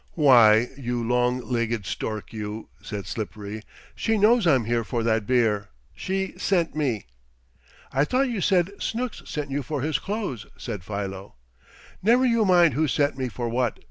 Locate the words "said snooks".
8.41-9.21